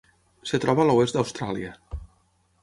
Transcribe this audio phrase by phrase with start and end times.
[0.47, 1.75] Es troba a l'oest d'Austràlia.